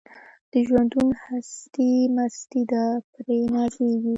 [0.51, 4.09] د ژوندون هستي مستي ده پرې نازیږي